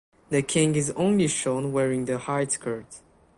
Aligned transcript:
The 0.31 0.41
king 0.41 0.75
is 0.75 0.89
only 0.95 1.27
shown 1.27 1.71
wearing 1.71 2.05
the 2.05 2.17
hide 2.17 2.51
skirt. 2.51 3.01